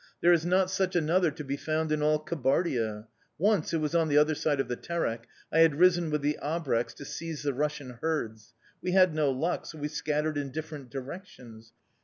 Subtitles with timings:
[0.21, 3.05] 'There is not such another to be found in all Kabardia.
[3.37, 6.39] Once it was on the other side of the Terek I had ridden with the
[6.41, 8.55] Abreks to seize the Russian herds.
[8.81, 11.73] We had no luck, so we scattered in different directions.